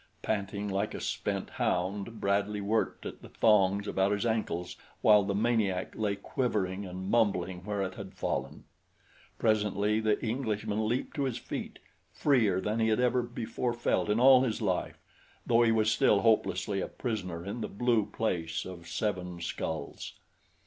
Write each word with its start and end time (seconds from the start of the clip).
Panting 0.23 0.67
like 0.67 0.95
a 0.95 0.99
spent 0.99 1.51
hound 1.51 2.19
Bradley 2.19 2.59
worked 2.59 3.05
at 3.05 3.21
the 3.21 3.29
thongs 3.29 3.87
about 3.87 4.11
his 4.11 4.25
ankles 4.25 4.75
while 5.01 5.21
the 5.21 5.35
maniac 5.35 5.91
lay 5.95 6.15
quivering 6.15 6.87
and 6.87 7.07
mumbling 7.11 7.63
where 7.65 7.83
it 7.83 7.93
had 7.93 8.15
fallen. 8.15 8.63
Presently 9.37 9.99
the 9.99 10.19
Englishman 10.25 10.87
leaped 10.87 11.15
to 11.17 11.25
his 11.25 11.37
feet 11.37 11.77
freer 12.11 12.59
than 12.59 12.79
he 12.79 12.87
had 12.87 12.99
ever 12.99 13.21
before 13.21 13.73
felt 13.75 14.09
in 14.09 14.19
all 14.19 14.41
his 14.41 14.59
life, 14.59 14.97
though 15.45 15.61
he 15.61 15.71
was 15.71 15.91
still 15.91 16.21
hopelessly 16.21 16.81
a 16.81 16.87
prisoner 16.87 17.45
in 17.45 17.61
the 17.61 17.67
Blue 17.69 18.07
Place 18.07 18.65
of 18.65 18.87
Seven 18.87 19.39
Skulls. 19.39 20.13